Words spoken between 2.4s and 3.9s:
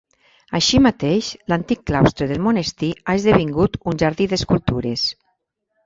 monestir ha esdevingut